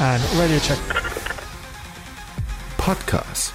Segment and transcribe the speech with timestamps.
[0.00, 0.78] And radio check.
[2.76, 3.52] Podcast.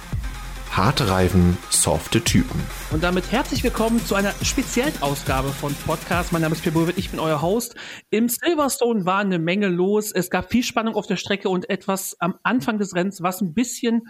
[0.70, 2.60] Harte Reifen, softe Typen.
[2.92, 6.32] Und damit herzlich willkommen zu einer speziellen Ausgabe von Podcast.
[6.32, 7.76] Mein Name ist Pierre Burwitt, ich bin euer Host.
[8.10, 10.12] Im Silverstone war eine Menge los.
[10.12, 13.54] Es gab viel Spannung auf der Strecke und etwas am Anfang des Rennens, was ein
[13.54, 14.02] bisschen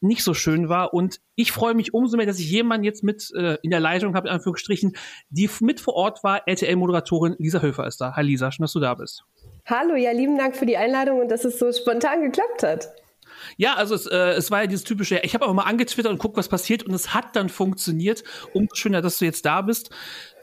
[0.00, 0.92] nicht so schön war.
[0.92, 4.16] Und ich freue mich umso mehr, dass ich jemanden jetzt mit äh, in der Leitung
[4.16, 4.96] habe, in Anführungsstrichen,
[5.28, 6.48] die mit vor Ort war.
[6.48, 8.16] RTL-Moderatorin Lisa Höfer ist da.
[8.16, 9.22] Hi Lisa, schön, dass du da bist.
[9.68, 12.88] Hallo, ja, lieben Dank für die Einladung und dass es so spontan geklappt hat.
[13.56, 16.18] Ja, also es, äh, es war ja dieses typische, ich habe auch mal angetwittert und
[16.18, 18.22] guckt, was passiert und es hat dann funktioniert.
[18.52, 19.90] Umso schöner, dass du jetzt da bist.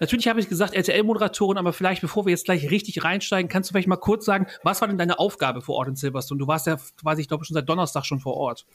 [0.02, 3.74] Natürlich habe ich gesagt, RTL-Moderatorin, aber vielleicht, bevor wir jetzt gleich richtig reinsteigen, kannst du
[3.74, 6.40] vielleicht mal kurz sagen, was war denn deine Aufgabe vor Ort in Silverstone?
[6.40, 8.66] Du warst ja quasi, ich glaube, schon seit Donnerstag schon vor Ort.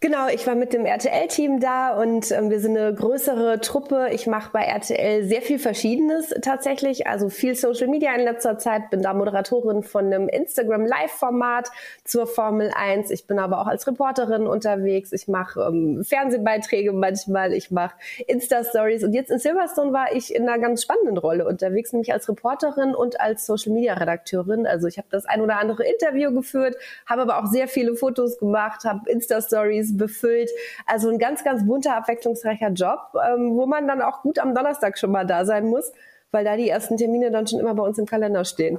[0.00, 4.10] Genau, ich war mit dem RTL-Team da und ähm, wir sind eine größere Truppe.
[4.12, 8.90] Ich mache bei RTL sehr viel Verschiedenes tatsächlich, also viel Social Media in letzter Zeit.
[8.90, 11.72] Bin da Moderatorin von einem Instagram Live-Format
[12.04, 13.10] zur Formel 1.
[13.10, 15.10] Ich bin aber auch als Reporterin unterwegs.
[15.10, 17.96] Ich mache ähm, Fernsehbeiträge manchmal, ich mache
[18.28, 22.28] Insta-Stories und jetzt in Silverstone war ich in einer ganz spannenden Rolle unterwegs, nämlich als
[22.28, 24.64] Reporterin und als Social Media Redakteurin.
[24.64, 28.38] Also ich habe das ein oder andere Interview geführt, habe aber auch sehr viele Fotos
[28.38, 30.50] gemacht, habe Insta-Stories Stories befüllt.
[30.86, 34.98] Also ein ganz, ganz bunter, abwechslungsreicher Job, ähm, wo man dann auch gut am Donnerstag
[34.98, 35.92] schon mal da sein muss,
[36.30, 38.78] weil da die ersten Termine dann schon immer bei uns im Kalender stehen.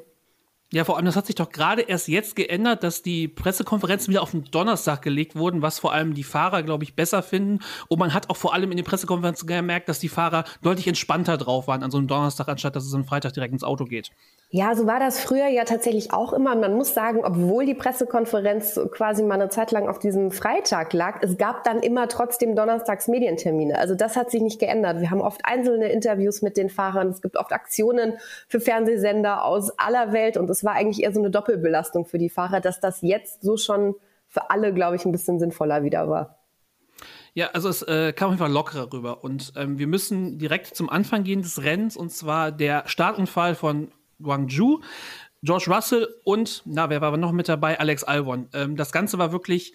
[0.72, 4.22] Ja, vor allem, das hat sich doch gerade erst jetzt geändert, dass die Pressekonferenzen wieder
[4.22, 7.64] auf den Donnerstag gelegt wurden, was vor allem die Fahrer, glaube ich, besser finden.
[7.88, 11.38] Und man hat auch vor allem in den Pressekonferenzen gemerkt, dass die Fahrer deutlich entspannter
[11.38, 14.12] drauf waren an so einem Donnerstag, anstatt dass es am Freitag direkt ins Auto geht.
[14.52, 16.56] Ja, so war das früher ja tatsächlich auch immer.
[16.56, 21.22] Man muss sagen, obwohl die Pressekonferenz quasi mal eine Zeit lang auf diesem Freitag lag,
[21.22, 23.78] es gab dann immer trotzdem donnerstags Medientermine.
[23.78, 25.02] Also das hat sich nicht geändert.
[25.02, 27.10] Wir haben oft einzelne Interviews mit den Fahrern.
[27.10, 28.14] Es gibt oft Aktionen
[28.48, 30.36] für Fernsehsender aus aller Welt.
[30.36, 33.56] Und es war eigentlich eher so eine Doppelbelastung für die Fahrer, dass das jetzt so
[33.56, 33.94] schon
[34.28, 36.40] für alle, glaube ich, ein bisschen sinnvoller wieder war.
[37.36, 39.24] Ja, also es äh, kam einfach lockerer rüber.
[39.24, 43.92] Und ähm, wir müssen direkt zum Anfang gehen des Rennens, und zwar der Startunfall von
[44.22, 44.82] Guangzhou,
[45.42, 47.80] George Russell und, na, wer war noch mit dabei?
[47.80, 48.50] Alex Albon.
[48.54, 49.74] Ähm, das Ganze war wirklich,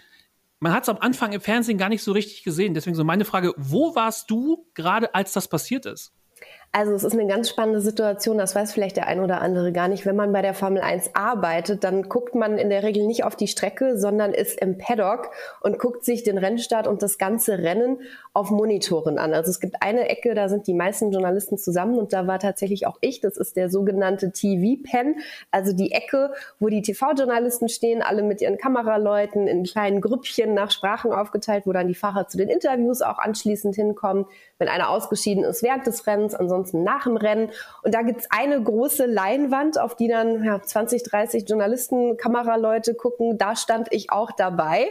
[0.60, 2.74] man hat es am Anfang im Fernsehen gar nicht so richtig gesehen.
[2.74, 6.12] Deswegen so meine Frage, wo warst du gerade, als das passiert ist?
[6.76, 9.86] Also es ist eine ganz spannende Situation, das weiß vielleicht der ein oder andere gar
[9.86, 10.06] nicht.
[10.06, 13.36] Wenn man bei der Formel 1 arbeitet, dann guckt man in der Regel nicht auf
[13.36, 15.30] die Strecke, sondern ist im Paddock
[15.60, 18.00] und guckt sich den Rennstart und das ganze Rennen
[18.32, 19.34] auf Monitoren an.
[19.34, 22.88] Also es gibt eine Ecke, da sind die meisten Journalisten zusammen und da war tatsächlich
[22.88, 23.20] auch ich.
[23.20, 25.20] Das ist der sogenannte TV-Pen,
[25.52, 30.72] also die Ecke, wo die TV-Journalisten stehen, alle mit ihren Kameraleuten in kleinen Grüppchen nach
[30.72, 34.26] Sprachen aufgeteilt, wo dann die Fahrer zu den Interviews auch anschließend hinkommen,
[34.58, 37.50] wenn einer ausgeschieden ist während des Rennens, ansonsten nach dem Rennen.
[37.82, 43.36] Und da gibt's eine große Leinwand, auf die dann ja, 20, 30 Journalisten, Kameraleute gucken.
[43.38, 44.88] Da stand ich auch dabei.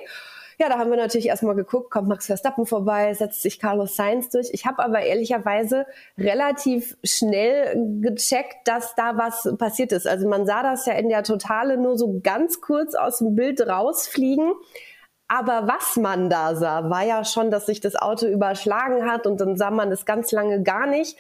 [0.59, 4.29] Ja, da haben wir natürlich erstmal geguckt, kommt Max Verstappen vorbei, setzt sich Carlos Sainz
[4.29, 4.50] durch.
[4.51, 5.85] Ich habe aber ehrlicherweise
[6.17, 10.07] relativ schnell gecheckt, dass da was passiert ist.
[10.07, 13.62] Also man sah das ja in der Totale nur so ganz kurz aus dem Bild
[13.62, 14.53] rausfliegen.
[15.28, 19.41] Aber was man da sah, war ja schon, dass sich das Auto überschlagen hat und
[19.41, 21.17] dann sah man es ganz lange gar nicht.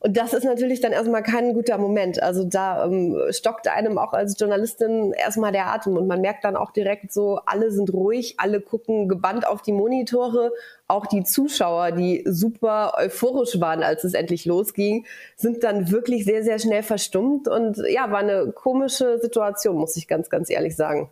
[0.00, 2.22] Und das ist natürlich dann erstmal kein guter Moment.
[2.22, 6.56] Also da ähm, stockt einem auch als Journalistin erstmal der Atem und man merkt dann
[6.56, 10.52] auch direkt so, alle sind ruhig, alle gucken gebannt auf die Monitore.
[10.86, 15.04] Auch die Zuschauer, die super euphorisch waren, als es endlich losging,
[15.36, 17.48] sind dann wirklich sehr, sehr schnell verstummt.
[17.48, 21.10] Und ja, war eine komische Situation, muss ich ganz, ganz ehrlich sagen.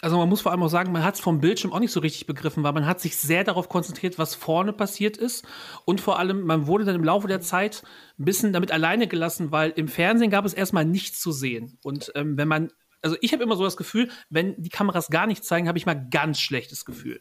[0.00, 1.98] Also man muss vor allem auch sagen, man hat es vom Bildschirm auch nicht so
[1.98, 5.44] richtig begriffen, weil man hat sich sehr darauf konzentriert, was vorne passiert ist.
[5.86, 7.82] Und vor allem, man wurde dann im Laufe der Zeit
[8.18, 11.78] ein bisschen damit alleine gelassen, weil im Fernsehen gab es erstmal nichts zu sehen.
[11.82, 12.70] Und ähm, wenn man,
[13.02, 15.86] also ich habe immer so das Gefühl, wenn die Kameras gar nichts zeigen, habe ich
[15.86, 17.20] mal ganz schlechtes Gefühl.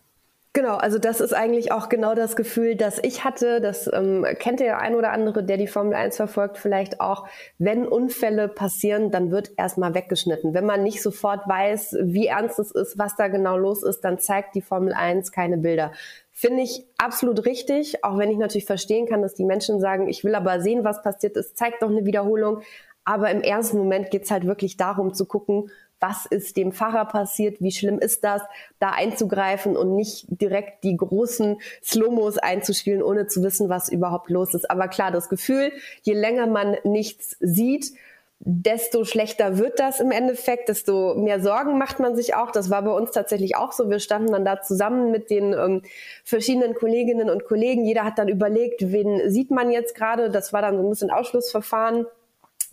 [0.57, 3.61] Genau, also das ist eigentlich auch genau das Gefühl, das ich hatte.
[3.61, 7.27] Das ähm, kennt der ein oder andere, der die Formel 1 verfolgt, vielleicht auch.
[7.59, 10.55] Wenn Unfälle passieren, dann wird erstmal weggeschnitten.
[10.55, 14.17] Wenn man nicht sofort weiß, wie ernst es ist, was da genau los ist, dann
[14.17, 15.91] zeigt die Formel 1 keine Bilder.
[16.31, 20.23] Finde ich absolut richtig, auch wenn ich natürlich verstehen kann, dass die Menschen sagen, ich
[20.23, 22.63] will aber sehen, was passiert ist, zeigt doch eine Wiederholung.
[23.03, 25.69] Aber im ersten Moment geht es halt wirklich darum zu gucken,
[25.99, 28.41] was ist dem Fahrer passiert, wie schlimm ist das,
[28.79, 34.53] da einzugreifen und nicht direkt die großen Slomos einzuspielen, ohne zu wissen, was überhaupt los
[34.53, 34.69] ist.
[34.69, 35.71] Aber klar, das Gefühl,
[36.03, 37.93] je länger man nichts sieht,
[38.39, 42.51] desto schlechter wird das im Endeffekt, desto mehr Sorgen macht man sich auch.
[42.51, 43.89] Das war bei uns tatsächlich auch so.
[43.89, 45.81] Wir standen dann da zusammen mit den ähm,
[46.23, 47.83] verschiedenen Kolleginnen und Kollegen.
[47.83, 50.29] Jeder hat dann überlegt, wen sieht man jetzt gerade.
[50.29, 52.05] Das war dann so ein bisschen Ausschlussverfahren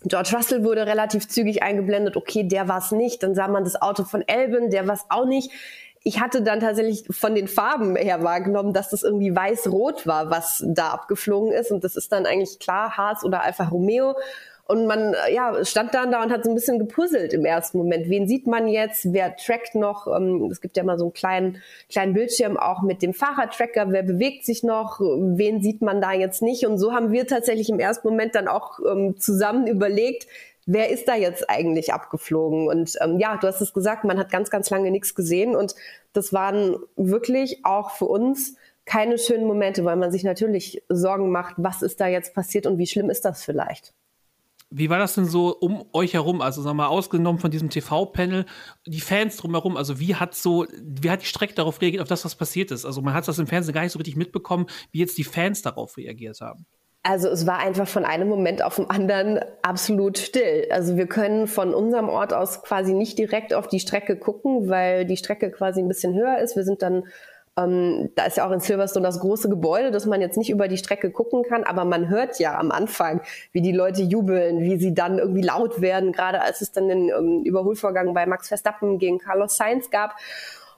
[0.05, 3.23] George Russell wurde relativ zügig eingeblendet, okay, der war es nicht.
[3.23, 5.51] Dann sah man das Auto von Elben, der war es auch nicht.
[6.03, 10.63] Ich hatte dann tatsächlich von den Farben her wahrgenommen, dass das irgendwie weiß-rot war, was
[10.67, 11.71] da abgeflogen ist.
[11.71, 14.15] Und das ist dann eigentlich klar Haas oder Alfa Romeo.
[14.67, 18.09] Und man ja, stand dann da und hat so ein bisschen gepuzzelt im ersten Moment.
[18.09, 19.13] Wen sieht man jetzt?
[19.13, 20.07] Wer trackt noch?
[20.07, 23.91] Ähm, es gibt ja mal so einen kleinen, kleinen Bildschirm auch mit dem Fahrradtracker.
[23.91, 24.99] Wer bewegt sich noch?
[24.99, 26.65] Wen sieht man da jetzt nicht?
[26.65, 30.25] Und so haben wir tatsächlich im ersten Moment dann auch ähm, zusammen überlegt,
[30.65, 32.67] wer ist da jetzt eigentlich abgeflogen?
[32.67, 35.55] Und ähm, ja, du hast es gesagt, man hat ganz, ganz lange nichts gesehen.
[35.55, 35.75] Und
[36.13, 41.55] das waren wirklich auch für uns keine schönen Momente, weil man sich natürlich Sorgen macht,
[41.57, 43.93] was ist da jetzt passiert und wie schlimm ist das vielleicht?
[44.77, 46.41] Wie war das denn so um euch herum?
[46.41, 48.45] Also wir mal ausgenommen von diesem TV-Panel,
[48.85, 49.77] die Fans drumherum.
[49.77, 52.83] Also wie hat so, wie hat die Strecke darauf reagiert, auf das, was passiert ist?
[52.83, 55.61] Also man hat das im Fernsehen gar nicht so richtig mitbekommen, wie jetzt die Fans
[55.61, 56.65] darauf reagiert haben.
[57.03, 60.67] Also es war einfach von einem Moment auf den anderen absolut still.
[60.71, 65.05] Also wir können von unserem Ort aus quasi nicht direkt auf die Strecke gucken, weil
[65.05, 66.57] die Strecke quasi ein bisschen höher ist.
[66.57, 67.03] Wir sind dann
[67.57, 70.67] ähm, da ist ja auch in Silverstone das große Gebäude, dass man jetzt nicht über
[70.67, 73.21] die Strecke gucken kann, aber man hört ja am Anfang,
[73.53, 77.09] wie die Leute jubeln, wie sie dann irgendwie laut werden, gerade als es dann den
[77.09, 80.15] ähm, Überholvorgang bei Max Verstappen gegen Carlos Sainz gab.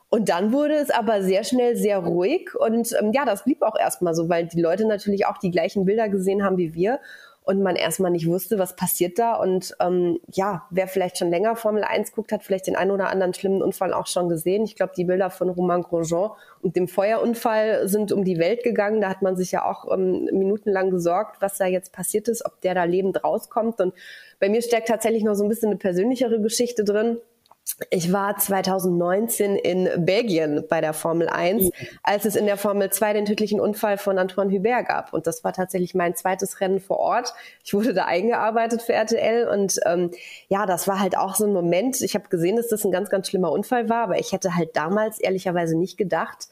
[0.09, 3.77] Und dann wurde es aber sehr schnell sehr ruhig und ähm, ja, das blieb auch
[3.77, 6.99] erstmal so, weil die Leute natürlich auch die gleichen Bilder gesehen haben wie wir
[7.47, 9.35] und man erstmal nicht wusste, was passiert da.
[9.35, 13.07] Und ähm, ja, wer vielleicht schon länger Formel 1 guckt, hat vielleicht den einen oder
[13.09, 14.65] anderen schlimmen Unfall auch schon gesehen.
[14.65, 18.99] Ich glaube, die Bilder von Romain Grosjean und dem Feuerunfall sind um die Welt gegangen.
[18.99, 22.59] Da hat man sich ja auch ähm, minutenlang gesorgt, was da jetzt passiert ist, ob
[22.59, 23.79] der da lebend rauskommt.
[23.79, 23.93] Und
[24.41, 27.17] bei mir steckt tatsächlich noch so ein bisschen eine persönlichere Geschichte drin.
[27.89, 31.71] Ich war 2019 in Belgien bei der Formel 1, mhm.
[32.01, 35.13] als es in der Formel 2 den tödlichen Unfall von Antoine Hubert gab.
[35.13, 37.33] Und das war tatsächlich mein zweites Rennen vor Ort.
[37.63, 40.11] Ich wurde da eingearbeitet für RTL und ähm,
[40.47, 42.01] ja, das war halt auch so ein Moment.
[42.01, 44.75] Ich habe gesehen, dass das ein ganz, ganz schlimmer Unfall war, aber ich hätte halt
[44.75, 46.47] damals ehrlicherweise nicht gedacht,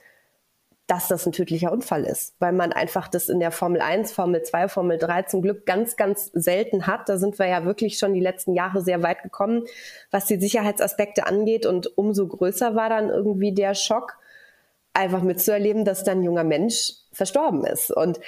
[0.87, 4.43] dass das ein tödlicher Unfall ist, weil man einfach das in der Formel 1, Formel
[4.43, 7.09] 2, Formel 3 zum Glück ganz, ganz selten hat.
[7.09, 9.63] Da sind wir ja wirklich schon die letzten Jahre sehr weit gekommen,
[10.11, 11.65] was die Sicherheitsaspekte angeht.
[11.65, 14.17] Und umso größer war dann irgendwie der Schock,
[14.93, 17.91] einfach mitzuerleben, dass dann ein junger Mensch verstorben ist.
[17.91, 18.19] Und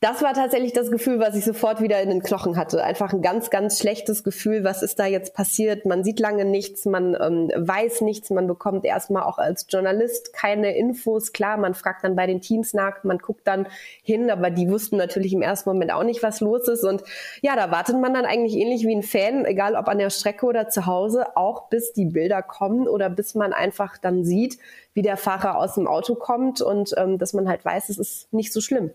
[0.00, 2.82] das war tatsächlich das Gefühl, was ich sofort wieder in den Knochen hatte.
[2.82, 4.64] Einfach ein ganz, ganz schlechtes Gefühl.
[4.64, 5.84] Was ist da jetzt passiert?
[5.84, 10.74] Man sieht lange nichts, man ähm, weiß nichts, man bekommt erstmal auch als Journalist keine
[10.74, 11.34] Infos.
[11.34, 13.66] Klar, man fragt dann bei den Teams nach, man guckt dann
[14.02, 16.82] hin, aber die wussten natürlich im ersten Moment auch nicht, was los ist.
[16.82, 17.02] Und
[17.42, 20.46] ja, da wartet man dann eigentlich ähnlich wie ein Fan, egal ob an der Strecke
[20.46, 24.56] oder zu Hause, auch bis die Bilder kommen oder bis man einfach dann sieht,
[24.94, 28.32] wie der Fahrer aus dem Auto kommt und ähm, dass man halt weiß, es ist
[28.32, 28.92] nicht so schlimm.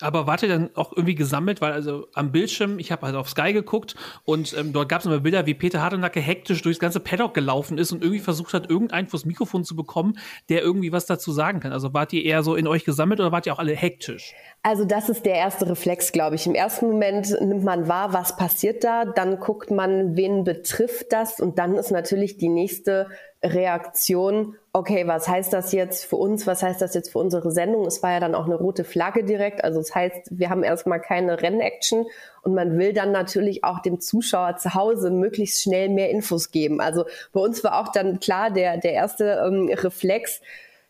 [0.00, 3.28] Aber wart ihr dann auch irgendwie gesammelt, weil also am Bildschirm, ich habe halt auf
[3.28, 3.94] Sky geguckt
[4.24, 7.78] und ähm, dort gab es immer Bilder, wie Peter Hardenacke hektisch durchs ganze Paddock gelaufen
[7.78, 10.18] ist und irgendwie versucht hat, irgendeinen fürs Mikrofon zu bekommen,
[10.48, 11.72] der irgendwie was dazu sagen kann.
[11.72, 14.34] Also wart ihr eher so in euch gesammelt oder wart ihr auch alle hektisch?
[14.64, 16.46] Also das ist der erste Reflex, glaube ich.
[16.46, 21.38] Im ersten Moment nimmt man wahr, was passiert da, dann guckt man, wen betrifft das
[21.38, 23.06] und dann ist natürlich die nächste
[23.44, 27.86] Reaktion, okay, was heißt das jetzt für uns, was heißt das jetzt für unsere Sendung?
[27.86, 31.00] Es war ja dann auch eine rote Flagge direkt, also das heißt, wir haben erstmal
[31.00, 32.06] keine Rennaction
[32.42, 36.80] und man will dann natürlich auch dem Zuschauer zu Hause möglichst schnell mehr Infos geben.
[36.80, 40.40] Also bei uns war auch dann klar der, der erste ähm, Reflex,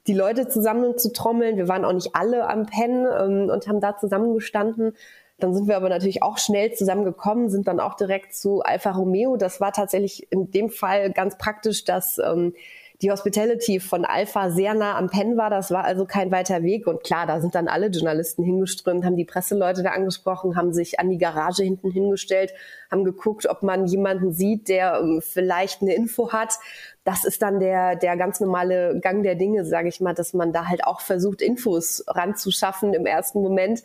[0.06, 1.56] die Leute zusammen zu trommeln.
[1.56, 4.94] Wir waren auch nicht alle am Pen ähm, und haben da zusammengestanden.
[5.38, 9.36] Dann sind wir aber natürlich auch schnell zusammengekommen, sind dann auch direkt zu Alfa Romeo.
[9.36, 12.54] Das war tatsächlich in dem Fall ganz praktisch, dass ähm,
[13.02, 15.50] die Hospitality von Alpha sehr nah am Pen war.
[15.50, 16.86] Das war also kein weiter Weg.
[16.86, 21.00] Und klar, da sind dann alle Journalisten hingeströmt, haben die Presseleute da angesprochen, haben sich
[21.00, 22.54] an die Garage hinten hingestellt,
[22.90, 26.54] haben geguckt, ob man jemanden sieht, der ähm, vielleicht eine Info hat.
[27.02, 30.52] Das ist dann der, der ganz normale Gang der Dinge, sage ich mal, dass man
[30.52, 33.82] da halt auch versucht, Infos ranzuschaffen im ersten Moment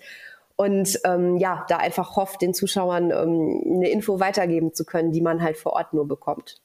[0.60, 5.22] und ähm, ja, da einfach hofft, den Zuschauern ähm, eine Info weitergeben zu können, die
[5.22, 6.62] man halt vor Ort nur bekommt.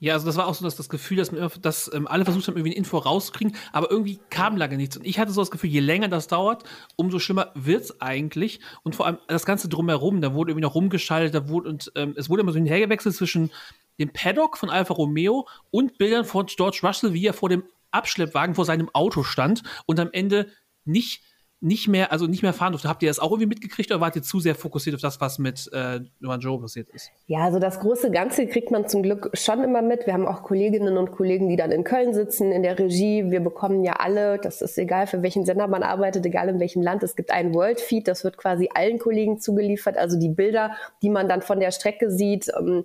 [0.00, 2.56] Ja, also das war auch so dass das Gefühl, dass, dass ähm, alle versucht haben,
[2.56, 4.96] irgendwie eine Info rauszukriegen, aber irgendwie kam lange nichts.
[4.96, 6.64] Und ich hatte so das Gefühl, je länger das dauert,
[6.96, 8.58] umso schlimmer wird's eigentlich.
[8.82, 12.14] Und vor allem das Ganze drumherum, da wurde irgendwie noch rumgeschaltet, da wurde und ähm,
[12.16, 13.52] es wurde immer so hinhergewechselt zwischen
[14.00, 17.62] dem Paddock von Alfa Romeo und Bildern von George Russell, wie er vor dem
[17.92, 20.48] Abschleppwagen vor seinem Auto stand und am Ende
[20.84, 21.22] nicht
[21.62, 22.88] nicht mehr, also nicht mehr fahren durfte.
[22.88, 25.38] Habt ihr das auch irgendwie mitgekriegt oder wart ihr zu sehr fokussiert auf das, was
[25.38, 27.10] mit äh, Joe passiert ist?
[27.28, 30.06] Ja, also das große Ganze kriegt man zum Glück schon immer mit.
[30.06, 33.30] Wir haben auch Kolleginnen und Kollegen, die dann in Köln sitzen, in der Regie.
[33.30, 36.82] Wir bekommen ja alle, das ist egal, für welchen Sender man arbeitet, egal in welchem
[36.82, 37.04] Land.
[37.04, 39.96] Es gibt einen World Feed, das wird quasi allen Kollegen zugeliefert.
[39.96, 42.84] Also die Bilder, die man dann von der Strecke sieht, ähm,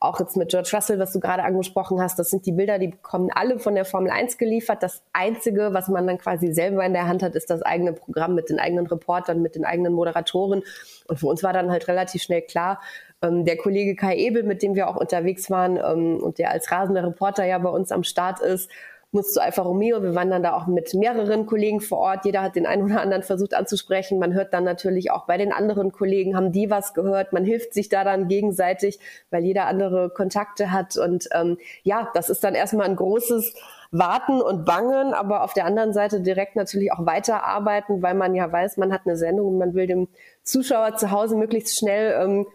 [0.00, 2.88] auch jetzt mit George Russell, was du gerade angesprochen hast, das sind die Bilder, die
[2.88, 4.82] bekommen alle von der Formel 1 geliefert.
[4.82, 8.34] Das Einzige, was man dann quasi selber in der Hand hat, ist das eigene Programm
[8.34, 10.62] mit den eigenen Reportern, mit den eigenen Moderatoren.
[11.08, 12.80] Und für uns war dann halt relativ schnell klar,
[13.22, 16.70] ähm, der Kollege Kai Ebel, mit dem wir auch unterwegs waren ähm, und der als
[16.70, 18.70] rasender Reporter ja bei uns am Start ist,
[19.10, 20.02] muss zu Alfa Romeo.
[20.02, 22.24] Wir waren dann da auch mit mehreren Kollegen vor Ort.
[22.24, 24.18] Jeder hat den einen oder anderen versucht anzusprechen.
[24.18, 27.32] Man hört dann natürlich auch bei den anderen Kollegen, haben die was gehört.
[27.32, 28.98] Man hilft sich da dann gegenseitig,
[29.30, 30.96] weil jeder andere Kontakte hat.
[30.98, 33.54] Und ähm, ja, das ist dann erstmal ein großes
[33.90, 38.50] Warten und Bangen, aber auf der anderen Seite direkt natürlich auch weiterarbeiten, weil man ja
[38.52, 40.08] weiß, man hat eine Sendung und man will dem
[40.42, 42.46] Zuschauer zu Hause möglichst schnell ähm,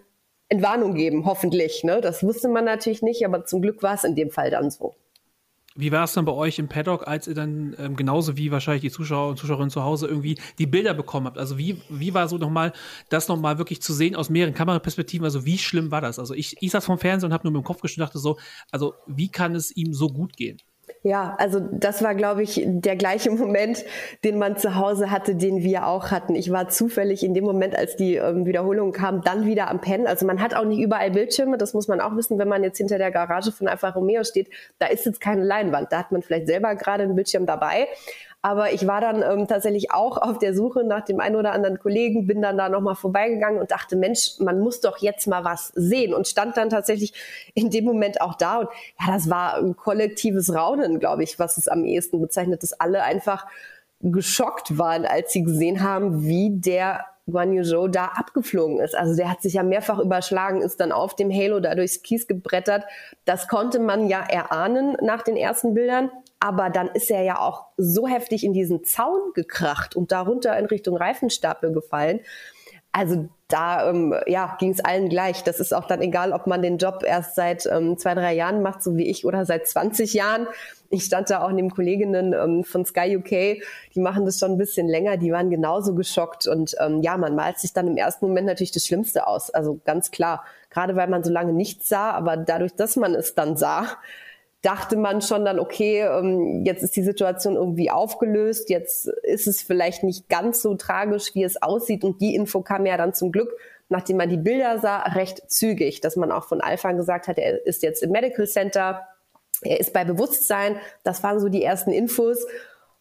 [0.49, 1.83] Entwarnung geben, hoffentlich.
[1.83, 2.01] Ne?
[2.01, 4.93] Das wusste man natürlich nicht, aber zum Glück war es in dem Fall dann so.
[5.75, 8.81] Wie war es dann bei euch im Paddock, als ihr dann ähm, genauso wie wahrscheinlich
[8.83, 11.37] die Zuschauer und Zuschauerinnen zu Hause irgendwie die Bilder bekommen habt?
[11.37, 12.73] Also wie, wie war so nochmal,
[13.09, 15.25] das nochmal wirklich zu sehen aus mehreren Kameraperspektiven?
[15.25, 16.19] Also wie schlimm war das?
[16.19, 18.19] Also ich, ich saß vom Fernsehen und habe nur mit dem Kopf geschüttelt und dachte
[18.19, 18.37] so,
[18.71, 20.59] also wie kann es ihm so gut gehen?
[21.05, 23.83] Ja, also das war, glaube ich, der gleiche Moment,
[24.23, 26.33] den man zu Hause hatte, den wir auch hatten.
[26.33, 30.07] Ich war zufällig in dem Moment, als die ähm, Wiederholung kam, dann wieder am Pennen.
[30.07, 32.77] Also man hat auch nicht überall Bildschirme, das muss man auch wissen, wenn man jetzt
[32.77, 34.49] hinter der Garage von Alfa Romeo steht.
[34.79, 37.89] Da ist jetzt keine Leinwand, da hat man vielleicht selber gerade einen Bildschirm dabei.
[38.45, 41.79] Aber ich war dann ähm, tatsächlich auch auf der Suche nach dem einen oder anderen
[41.79, 45.69] Kollegen, bin dann da nochmal vorbeigegangen und dachte, Mensch, man muss doch jetzt mal was
[45.75, 47.13] sehen und stand dann tatsächlich
[47.53, 48.59] in dem Moment auch da.
[48.59, 48.69] Und
[48.99, 53.03] ja, das war ein kollektives Raunen, glaube ich, was es am ehesten bezeichnet, dass alle
[53.03, 53.47] einfach
[54.01, 58.93] geschockt waren, als sie gesehen haben, wie der Guan Yu Zhou da abgeflogen ist.
[58.93, 62.27] Also der hat sich ja mehrfach überschlagen, ist dann auf dem Halo da durchs Kies
[62.27, 62.83] gebrettert.
[63.23, 66.11] Das konnte man ja erahnen nach den ersten Bildern.
[66.43, 70.65] Aber dann ist er ja auch so heftig in diesen Zaun gekracht und darunter in
[70.65, 72.19] Richtung Reifenstapel gefallen.
[72.91, 75.45] Also da ähm, ja, ging es allen gleich.
[75.45, 78.61] Das ist auch dann egal, ob man den Job erst seit ähm, zwei, drei Jahren
[78.61, 80.45] macht, so wie ich, oder seit 20 Jahren.
[80.89, 83.63] Ich stand da auch neben Kolleginnen ähm, von Sky UK,
[83.95, 86.45] die machen das schon ein bisschen länger, die waren genauso geschockt.
[86.45, 89.49] Und ähm, ja, man malt sich dann im ersten Moment natürlich das Schlimmste aus.
[89.49, 93.33] Also ganz klar, gerade weil man so lange nichts sah, aber dadurch, dass man es
[93.33, 93.87] dann sah,
[94.63, 99.61] dachte man schon dann, okay, ähm, jetzt ist die Situation irgendwie aufgelöst, jetzt ist es
[99.61, 102.03] vielleicht nicht ganz so tragisch, wie es aussieht.
[102.03, 103.55] Und die Info kam ja dann zum Glück,
[103.89, 107.65] nachdem man die Bilder sah, recht zügig, dass man auch von Alpha gesagt hat, er
[107.67, 109.01] ist jetzt im Medical Center,
[109.61, 110.77] er ist bei Bewusstsein.
[111.03, 112.45] Das waren so die ersten Infos.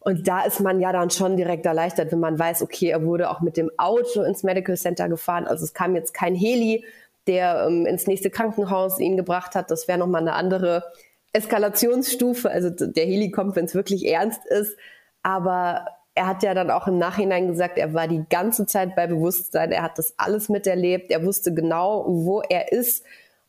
[0.00, 3.31] Und da ist man ja dann schon direkt erleichtert, wenn man weiß, okay, er wurde
[3.31, 5.47] auch mit dem Auto ins Medical Center gefahren.
[5.47, 6.85] Also es kam jetzt kein Heli,
[7.28, 9.71] der ähm, ins nächste Krankenhaus ihn gebracht hat.
[9.71, 10.83] Das wäre nochmal eine andere
[11.32, 14.76] Eskalationsstufe, also der Heli kommt, wenn es wirklich ernst ist.
[15.22, 19.06] Aber er hat ja dann auch im Nachhinein gesagt, er war die ganze Zeit bei
[19.06, 23.04] Bewusstsein, er hat das alles miterlebt, er wusste genau, wo er ist.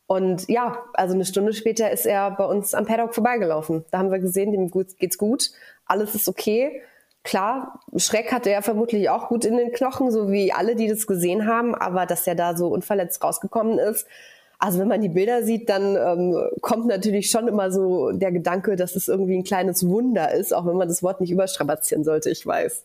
[0.08, 3.84] Und ja, also eine Stunde später ist er bei uns am Paddock vorbeigelaufen.
[3.92, 5.52] Da haben wir gesehen, dem geht's gut,
[5.86, 6.82] alles ist okay.
[7.24, 11.08] Klar, Schreck hatte er vermutlich auch gut in den Knochen, so wie alle, die das
[11.08, 14.08] gesehen haben, aber dass er da so unverletzt rausgekommen ist,
[14.60, 18.76] also wenn man die Bilder sieht, dann ähm, kommt natürlich schon immer so der Gedanke,
[18.76, 22.30] dass es irgendwie ein kleines Wunder ist, auch wenn man das Wort nicht überstrapazieren sollte,
[22.30, 22.84] ich weiß.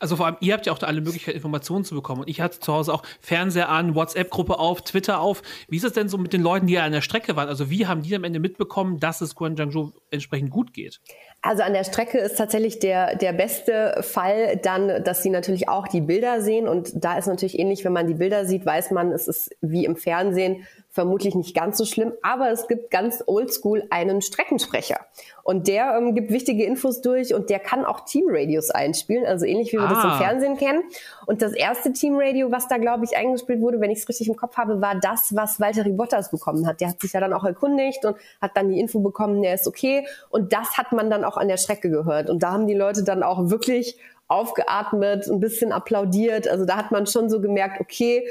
[0.00, 2.22] Also vor allem, ihr habt ja auch da alle Möglichkeiten, Informationen zu bekommen.
[2.22, 5.42] Und ich hatte zu Hause auch Fernseher an, WhatsApp-Gruppe auf, Twitter auf.
[5.68, 7.48] Wie ist es denn so mit den Leuten, die ja an der Strecke waren?
[7.48, 11.00] Also wie haben die am Ende mitbekommen, dass es Guan Zhangzhou entsprechend gut geht?
[11.40, 15.88] Also an der Strecke ist tatsächlich der, der beste Fall dann, dass sie natürlich auch
[15.88, 16.68] die Bilder sehen.
[16.68, 19.84] Und da ist natürlich ähnlich, wenn man die Bilder sieht, weiß man, es ist wie
[19.84, 25.01] im Fernsehen vermutlich nicht ganz so schlimm, aber es gibt ganz oldschool einen Streckensprecher.
[25.42, 29.72] Und der ähm, gibt wichtige Infos durch und der kann auch Teamradios einspielen, also ähnlich
[29.72, 29.94] wie wir ah.
[29.94, 30.18] das im ah.
[30.18, 30.82] Fernsehen kennen.
[31.26, 34.36] Und das erste Teamradio, was da, glaube ich, eingespielt wurde, wenn ich es richtig im
[34.36, 36.80] Kopf habe, war das, was Walter Bottas bekommen hat.
[36.80, 39.66] Der hat sich ja dann auch erkundigt und hat dann die Info bekommen, der ist
[39.66, 40.06] okay.
[40.30, 42.30] Und das hat man dann auch an der Strecke gehört.
[42.30, 46.48] Und da haben die Leute dann auch wirklich aufgeatmet, ein bisschen applaudiert.
[46.48, 48.26] Also da hat man schon so gemerkt, okay,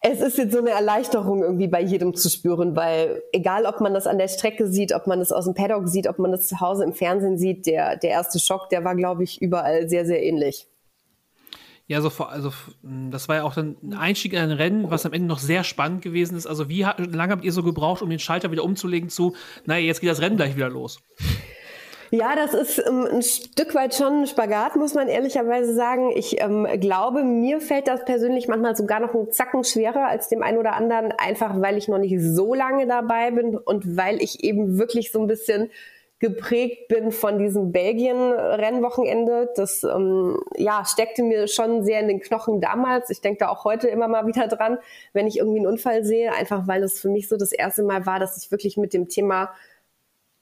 [0.00, 3.94] es ist jetzt so eine Erleichterung irgendwie bei jedem zu spüren, weil egal, ob man
[3.94, 6.46] das an der Strecke sieht, ob man das aus dem Paddock sieht, ob man das
[6.46, 10.06] zu Hause im Fernsehen sieht, der, der erste Schock, der war, glaube ich, überall sehr,
[10.06, 10.68] sehr ähnlich.
[11.88, 12.52] Ja, so, also
[12.82, 15.64] das war ja auch dann ein Einstieg in ein Rennen, was am Ende noch sehr
[15.64, 16.46] spannend gewesen ist.
[16.46, 20.00] Also wie lange habt ihr so gebraucht, um den Schalter wieder umzulegen zu, naja, jetzt
[20.00, 21.00] geht das Rennen gleich wieder los?
[22.10, 26.10] Ja, das ist ähm, ein Stück weit schon ein Spagat, muss man ehrlicherweise sagen.
[26.14, 30.42] Ich ähm, glaube, mir fällt das persönlich manchmal sogar noch einen Zacken schwerer als dem
[30.42, 34.42] einen oder anderen, einfach weil ich noch nicht so lange dabei bin und weil ich
[34.42, 35.70] eben wirklich so ein bisschen
[36.18, 39.50] geprägt bin von diesem Belgien-Rennwochenende.
[39.54, 43.10] Das ähm, ja, steckte mir schon sehr in den Knochen damals.
[43.10, 44.78] Ich denke da auch heute immer mal wieder dran,
[45.12, 48.06] wenn ich irgendwie einen Unfall sehe, einfach weil es für mich so das erste Mal
[48.06, 49.50] war, dass ich wirklich mit dem Thema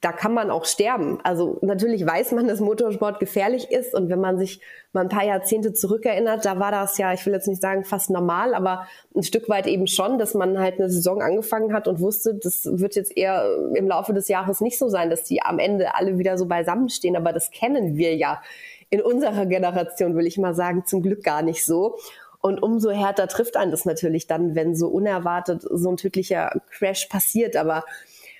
[0.01, 1.19] da kann man auch sterben.
[1.23, 4.61] Also natürlich weiß man, dass Motorsport gefährlich ist und wenn man sich
[4.93, 8.11] mal ein paar Jahrzehnte zurückerinnert, da war das ja, ich will jetzt nicht sagen fast
[8.11, 11.99] normal, aber ein Stück weit eben schon, dass man halt eine Saison angefangen hat und
[11.99, 15.57] wusste, das wird jetzt eher im Laufe des Jahres nicht so sein, dass die am
[15.57, 18.41] Ende alle wieder so beisammenstehen, aber das kennen wir ja
[18.89, 21.97] in unserer Generation, will ich mal sagen, zum Glück gar nicht so.
[22.39, 27.07] Und umso härter trifft einen das natürlich dann, wenn so unerwartet so ein tödlicher Crash
[27.07, 27.57] passiert.
[27.57, 27.83] Aber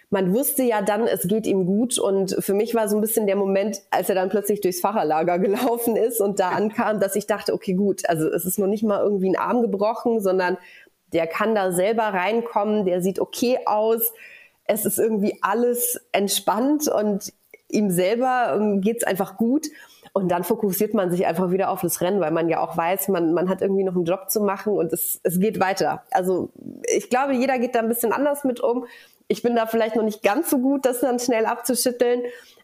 [0.10, 1.98] man wusste ja dann, es geht ihm gut.
[2.00, 5.40] Und für mich war so ein bisschen der Moment, als er dann plötzlich durchs Fahrerlager
[5.40, 8.84] gelaufen ist und da ankam, dass ich dachte, okay, gut, also es ist noch nicht
[8.84, 10.58] mal irgendwie ein Arm gebrochen, sondern
[11.14, 14.14] der kann da selber reinkommen, der sieht okay aus.
[14.66, 17.34] Es ist irgendwie alles entspannt und
[17.70, 19.68] ihm selber ähm, geht's einfach gut.
[20.18, 23.10] Und dann fokussiert man sich einfach wieder auf das Rennen, weil man ja auch weiß,
[23.10, 26.02] man, man hat irgendwie noch einen Job zu machen und es, es geht weiter.
[26.10, 26.50] Also
[26.92, 28.88] ich glaube, jeder geht da ein bisschen anders mit um.
[29.28, 32.24] Ich bin da vielleicht noch nicht ganz so gut, das dann schnell abzuschütteln.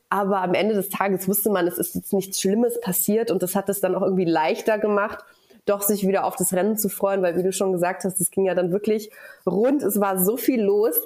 [0.09, 3.53] Aber am Ende des Tages wusste man, es ist jetzt nichts Schlimmes passiert und das
[3.53, 5.23] hat es dann auch irgendwie leichter gemacht,
[5.67, 8.31] doch sich wieder auf das Rennen zu freuen, weil wie du schon gesagt hast, es
[8.31, 9.11] ging ja dann wirklich
[9.45, 9.83] rund.
[9.83, 10.99] Es war so viel los.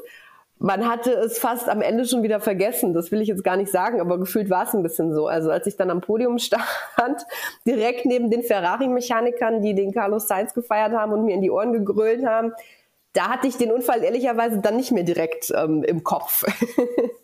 [0.60, 2.94] Man hatte es fast am Ende schon wieder vergessen.
[2.94, 5.28] Das will ich jetzt gar nicht sagen, aber gefühlt war es ein bisschen so.
[5.28, 7.26] Also als ich dann am Podium stand,
[7.66, 11.74] direkt neben den Ferrari-Mechanikern, die den Carlos Sainz gefeiert haben und mir in die Ohren
[11.74, 12.54] gegrölt haben,
[13.14, 16.46] da hatte ich den Unfall ehrlicherweise dann nicht mehr direkt ähm, im Kopf.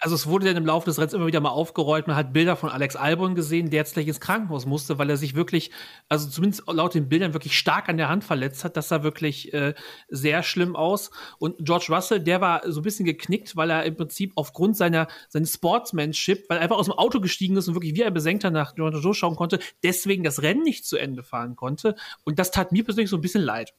[0.00, 2.06] Also es wurde dann im Laufe des Rennens immer wieder mal aufgerollt.
[2.06, 5.16] Man hat Bilder von Alex Albon gesehen, der jetzt gleich ins Krankenhaus musste, weil er
[5.16, 5.70] sich wirklich,
[6.08, 8.76] also zumindest laut den Bildern, wirklich stark an der Hand verletzt hat.
[8.76, 9.74] Das sah wirklich äh,
[10.08, 11.10] sehr schlimm aus.
[11.38, 15.06] Und George Russell, der war so ein bisschen geknickt, weil er im Prinzip aufgrund seiner
[15.28, 18.50] seines Sportsmanship, weil er einfach aus dem Auto gestiegen ist und wirklich wie ein Besenkter
[18.50, 21.94] nach Joe schauen konnte, deswegen das Rennen nicht zu Ende fahren konnte.
[22.24, 23.74] Und das tat mir persönlich so ein bisschen leid.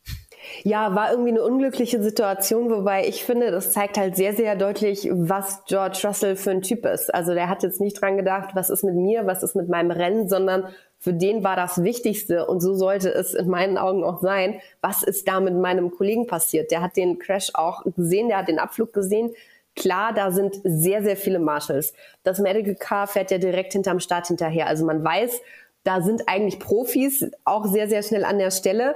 [0.63, 5.09] Ja, war irgendwie eine unglückliche Situation, wobei ich finde, das zeigt halt sehr, sehr deutlich,
[5.11, 7.13] was George Russell für ein Typ ist.
[7.13, 9.91] Also der hat jetzt nicht dran gedacht, was ist mit mir, was ist mit meinem
[9.91, 10.67] Rennen, sondern
[10.99, 15.03] für den war das Wichtigste und so sollte es in meinen Augen auch sein, was
[15.03, 16.71] ist da mit meinem Kollegen passiert.
[16.71, 19.31] Der hat den Crash auch gesehen, der hat den Abflug gesehen.
[19.75, 21.93] Klar, da sind sehr, sehr viele Marshals.
[22.23, 24.65] Das Medical Car fährt ja direkt hinterm Start hinterher.
[24.65, 25.39] Also man weiß,
[25.83, 28.95] da sind eigentlich Profis auch sehr, sehr schnell an der Stelle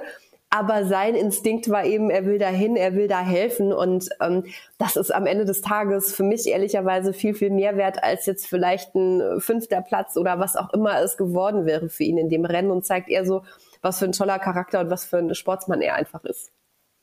[0.53, 4.43] aber sein Instinkt war eben, er will dahin, er will da helfen und ähm,
[4.77, 8.45] das ist am Ende des Tages für mich ehrlicherweise viel, viel mehr wert als jetzt
[8.45, 12.43] vielleicht ein fünfter Platz oder was auch immer es geworden wäre für ihn in dem
[12.43, 13.43] Rennen und zeigt eher so,
[13.81, 16.51] was für ein toller Charakter und was für ein Sportsmann er einfach ist.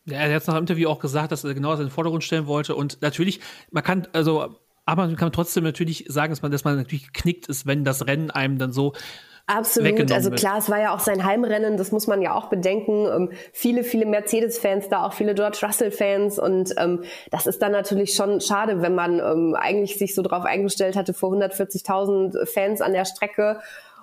[0.05, 2.25] Ja, er hat nach dem Interview auch gesagt, dass er genau das in den Vordergrund
[2.25, 6.51] stellen wollte und natürlich, man kann, also aber man kann trotzdem natürlich sagen, dass man,
[6.51, 8.95] dass man natürlich geknickt ist, wenn das Rennen einem dann so
[9.51, 10.13] Absolut.
[10.13, 13.07] Also klar, es war ja auch sein Heimrennen, das muss man ja auch bedenken.
[13.07, 16.39] Ähm, viele, viele Mercedes-Fans da, auch viele George Russell-Fans.
[16.39, 20.45] Und ähm, das ist dann natürlich schon schade, wenn man ähm, eigentlich sich so drauf
[20.45, 23.61] eingestellt hatte, vor 140.000 Fans an der Strecke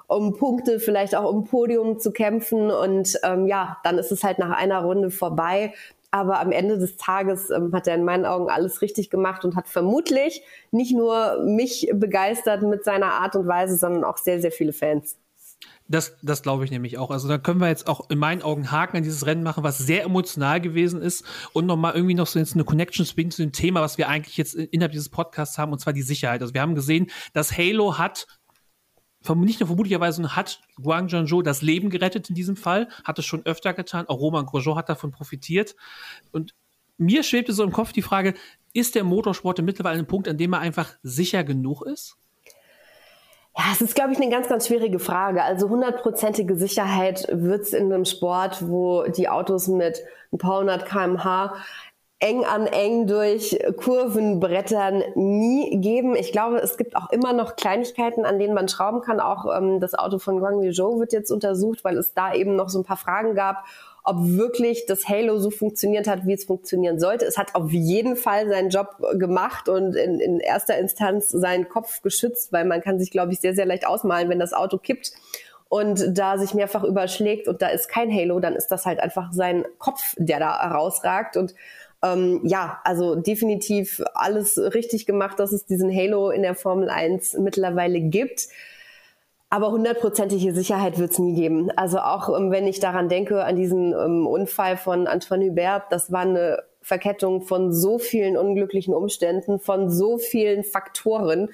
[0.08, 2.71] um Punkte, vielleicht auch um Podium zu kämpfen.
[2.71, 5.73] Und ähm, ja, dann ist es halt nach einer Runde vorbei.
[6.10, 9.55] Aber am Ende des Tages ähm, hat er in meinen Augen alles richtig gemacht und
[9.55, 14.51] hat vermutlich nicht nur mich begeistert mit seiner Art und Weise, sondern auch sehr, sehr
[14.51, 15.17] viele Fans.
[15.88, 17.12] Das, das glaube ich nämlich auch.
[17.12, 19.78] Also da können wir jetzt auch in meinen Augen Haken an dieses Rennen machen, was
[19.78, 23.82] sehr emotional gewesen ist und nochmal irgendwie noch so jetzt eine Connection zu dem Thema,
[23.82, 26.41] was wir eigentlich jetzt innerhalb dieses Podcasts haben, und zwar die Sicherheit.
[26.41, 28.26] Also wir haben gesehen, dass Halo hat
[29.34, 33.45] nicht nur vermutlicherweise hat Guang Zhangzhou das Leben gerettet in diesem Fall, hat es schon
[33.45, 35.76] öfter getan, auch Roman Grosjean hat davon profitiert
[36.32, 36.54] und
[36.98, 38.36] mir schwebte so im Kopf die Frage,
[38.74, 42.17] ist der Motorsport mittlerweile ein Punkt, an dem er einfach sicher genug ist?
[43.58, 45.41] Ja, es ist, glaube ich, eine ganz, ganz schwierige Frage.
[45.44, 50.86] Also hundertprozentige Sicherheit wird es in einem Sport, wo die Autos mit ein paar hundert
[50.86, 51.54] kmh
[52.20, 56.15] eng an eng durch Kurven brettern, nie geben.
[56.15, 59.20] Ich glaube, es gibt auch immer noch Kleinigkeiten, an denen man schrauben kann.
[59.20, 62.70] Auch ähm, das Auto von Guangyu Zhou wird jetzt untersucht, weil es da eben noch
[62.70, 63.65] so ein paar Fragen gab,
[64.06, 67.26] ob wirklich das Halo so funktioniert hat, wie es funktionieren sollte.
[67.26, 72.04] Es hat auf jeden Fall seinen Job gemacht und in, in erster Instanz seinen Kopf
[72.04, 75.12] geschützt, weil man kann sich, glaube ich, sehr, sehr leicht ausmalen, wenn das Auto kippt
[75.70, 79.34] und da sich mehrfach überschlägt und da ist kein Halo, dann ist das halt einfach
[79.34, 81.54] sein Kopf, der da herausragt und
[82.04, 87.38] Ähm, ja, also definitiv alles richtig gemacht, dass es diesen Halo in der Formel 1
[87.39, 88.48] mittlerweile gibt.
[89.56, 91.72] Aber hundertprozentige Sicherheit wird es nie geben.
[91.78, 96.12] Also auch ähm, wenn ich daran denke, an diesen ähm, Unfall von Antoine Hubert, das
[96.12, 101.52] war eine Verkettung von so vielen unglücklichen Umständen, von so vielen Faktoren.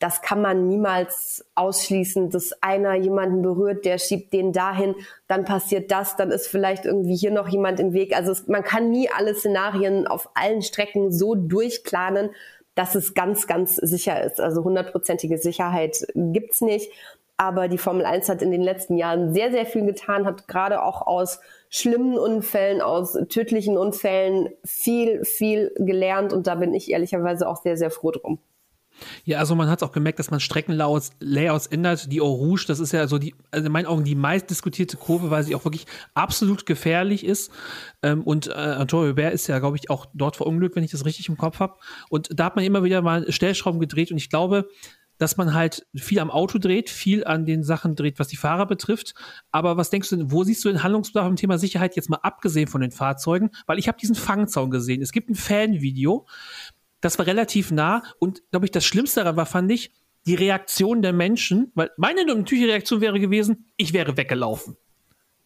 [0.00, 4.96] Das kann man niemals ausschließen, dass einer jemanden berührt, der schiebt den dahin,
[5.28, 8.16] dann passiert das, dann ist vielleicht irgendwie hier noch jemand im Weg.
[8.16, 12.30] Also es, man kann nie alle Szenarien auf allen Strecken so durchplanen,
[12.74, 14.40] dass es ganz, ganz sicher ist.
[14.40, 16.90] Also hundertprozentige Sicherheit gibt's nicht.
[17.36, 20.82] Aber die Formel 1 hat in den letzten Jahren sehr, sehr viel getan, hat gerade
[20.82, 26.32] auch aus schlimmen Unfällen, aus tödlichen Unfällen viel, viel gelernt.
[26.32, 28.38] Und da bin ich ehrlicherweise auch sehr, sehr froh drum.
[29.24, 32.12] Ja, also man hat auch gemerkt, dass man Streckenlayouts Layouts ändert.
[32.12, 34.96] Die Eau Rouge, das ist ja so die, also in meinen Augen die meist diskutierte
[34.96, 37.50] Kurve, weil sie auch wirklich absolut gefährlich ist.
[38.02, 41.04] Ähm, und äh, Antonio Hubert ist ja, glaube ich, auch dort verunglückt, wenn ich das
[41.04, 41.74] richtig im Kopf habe.
[42.08, 44.10] Und da hat man immer wieder mal Stellschrauben gedreht.
[44.10, 44.68] Und ich glaube,
[45.18, 48.66] dass man halt viel am Auto dreht, viel an den Sachen dreht, was die Fahrer
[48.66, 49.14] betrifft.
[49.50, 52.68] Aber was denkst du, wo siehst du den Handlungsbedarf im Thema Sicherheit jetzt mal abgesehen
[52.68, 53.50] von den Fahrzeugen?
[53.66, 55.02] Weil ich habe diesen Fangzaun gesehen.
[55.02, 56.26] Es gibt ein Fanvideo,
[57.00, 59.92] das war relativ nah und glaube ich, das Schlimmste daran war, fand ich,
[60.26, 64.76] die Reaktion der Menschen, weil meine natürliche Reaktion wäre gewesen, ich wäre weggelaufen.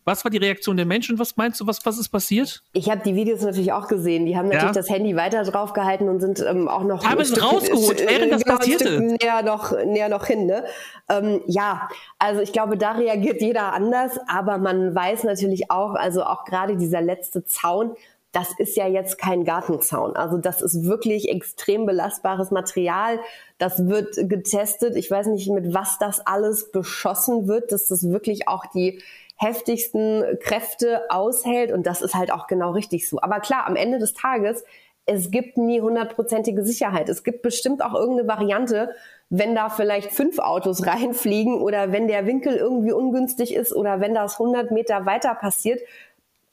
[0.08, 1.18] Was war die Reaktion der Menschen?
[1.18, 2.62] Was meinst du, was, was ist passiert?
[2.72, 4.24] Ich habe die Videos natürlich auch gesehen.
[4.24, 4.80] Die haben natürlich ja.
[4.80, 7.04] das Handy weiter draufgehalten und sind ähm, auch noch.
[7.04, 9.00] Haben es rausgeholt, während das genau, passierte.
[9.02, 10.64] Näher noch, näher noch hin, ne?
[11.10, 16.24] Ähm, ja, also ich glaube, da reagiert jeder anders, aber man weiß natürlich auch, also
[16.24, 17.94] auch gerade dieser letzte Zaun,
[18.32, 20.16] das ist ja jetzt kein Gartenzaun.
[20.16, 23.20] Also das ist wirklich extrem belastbares Material.
[23.58, 24.96] Das wird getestet.
[24.96, 29.02] Ich weiß nicht, mit was das alles beschossen wird, dass das wirklich auch die
[29.38, 31.72] heftigsten Kräfte aushält.
[31.72, 33.20] Und das ist halt auch genau richtig so.
[33.20, 34.64] Aber klar, am Ende des Tages,
[35.06, 37.08] es gibt nie hundertprozentige Sicherheit.
[37.08, 38.94] Es gibt bestimmt auch irgendeine Variante,
[39.30, 44.14] wenn da vielleicht fünf Autos reinfliegen oder wenn der Winkel irgendwie ungünstig ist oder wenn
[44.14, 45.80] das 100 Meter weiter passiert.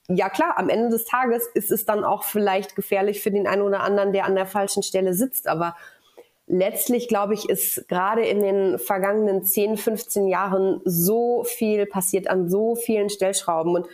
[0.07, 3.63] Ja klar, am Ende des Tages ist es dann auch vielleicht gefährlich für den einen
[3.63, 5.47] oder anderen, der an der falschen Stelle sitzt.
[5.47, 5.75] Aber
[6.47, 12.49] letztlich, glaube ich, ist gerade in den vergangenen 10, 15 Jahren so viel passiert an
[12.49, 13.87] so vielen Stellschrauben und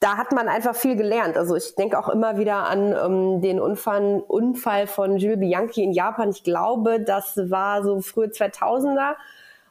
[0.00, 1.36] da hat man einfach viel gelernt.
[1.36, 5.92] Also ich denke auch immer wieder an ähm, den Unfall, Unfall von Jules Bianchi in
[5.92, 6.30] Japan.
[6.30, 9.14] Ich glaube, das war so frühe 2000er.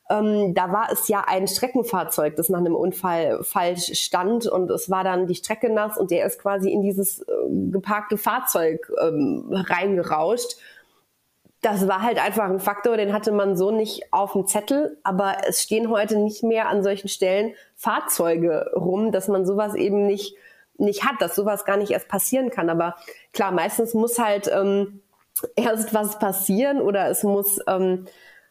[0.10, 4.90] Ähm, da war es ja ein Streckenfahrzeug, das nach einem Unfall falsch stand und es
[4.90, 7.34] war dann die Strecke nass und der ist quasi in dieses äh,
[7.72, 10.58] geparkte Fahrzeug ähm, reingerauscht
[11.62, 15.38] das war halt einfach ein Faktor, den hatte man so nicht auf dem Zettel, aber
[15.48, 20.36] es stehen heute nicht mehr an solchen Stellen Fahrzeuge rum, dass man sowas eben nicht,
[20.78, 22.70] nicht hat, dass sowas gar nicht erst passieren kann.
[22.70, 22.96] Aber
[23.32, 25.02] klar, meistens muss halt ähm,
[25.56, 28.08] erst was passieren oder es muss ähm,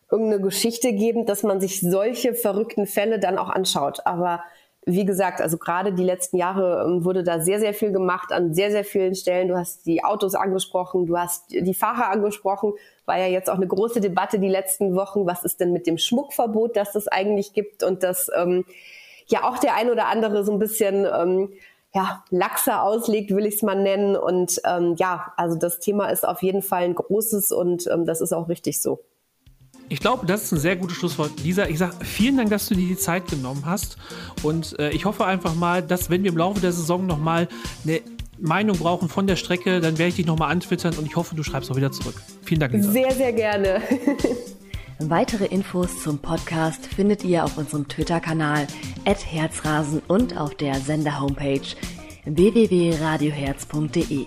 [0.08, 4.06] irgendeine Geschichte geben, dass man sich solche verrückten Fälle dann auch anschaut.
[4.06, 4.44] Aber
[4.86, 8.54] wie gesagt, also gerade die letzten Jahre ähm, wurde da sehr, sehr viel gemacht an
[8.54, 9.48] sehr, sehr vielen Stellen.
[9.48, 12.72] Du hast die Autos angesprochen, du hast die Fahrer angesprochen.
[13.04, 15.26] War ja jetzt auch eine große Debatte die letzten Wochen.
[15.26, 18.64] Was ist denn mit dem Schmuckverbot, das es eigentlich gibt und das ähm,
[19.26, 21.52] ja auch der ein oder andere so ein bisschen ähm,
[21.92, 24.16] ja, laxer auslegt, will ich es mal nennen.
[24.16, 28.20] Und ähm, ja, also das Thema ist auf jeden Fall ein großes und ähm, das
[28.20, 29.00] ist auch richtig so.
[29.90, 31.32] Ich glaube, das ist ein sehr gutes Schlusswort.
[31.42, 33.96] Lisa, ich sage vielen Dank, dass du dir die Zeit genommen hast.
[34.44, 37.48] Und äh, ich hoffe einfach mal, dass wenn wir im Laufe der Saison nochmal
[37.84, 38.00] eine
[38.38, 41.42] Meinung brauchen von der Strecke, dann werde ich dich nochmal antwittern und ich hoffe, du
[41.42, 42.14] schreibst auch wieder zurück.
[42.44, 42.72] Vielen Dank.
[42.72, 42.92] Lisa.
[42.92, 43.82] Sehr, sehr gerne.
[45.00, 48.68] Weitere Infos zum Podcast findet ihr auf unserem Twitter-Kanal
[49.04, 51.66] @herzrasen und auf der Sender-Homepage
[52.26, 54.26] www.radioherz.de.